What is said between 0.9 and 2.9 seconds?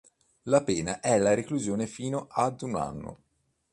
è la reclusione fino ad un